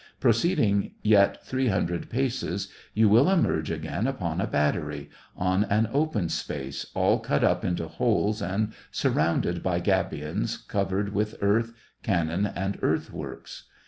Proceeding 0.19 0.93
yet 1.03 1.45
three 1.45 1.67
hun 1.67 1.85
dred 1.85 2.09
paces, 2.09 2.69
you 2.95 3.07
will 3.07 3.29
emerge 3.29 3.69
again 3.69 4.07
upon 4.07 4.41
a 4.41 4.47
battery,— 4.47 5.11
on 5.51 5.63
an 5.65 5.87
open 5.93 6.27
space, 6.27 6.87
all 6.95 7.19
cut 7.19 7.43
up 7.43 7.63
into 7.63 7.87
holes 7.87 8.41
and 8.41 8.73
sur 8.89 9.11
rounded 9.11 9.61
by 9.61 9.79
gabions, 9.79 10.57
covered 10.67 11.13
with 11.13 11.35
earth, 11.39 11.73
cannon, 12.01 12.47
and 12.47 12.79
earthworks. 12.81 13.65